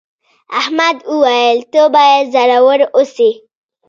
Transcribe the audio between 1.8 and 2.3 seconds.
باید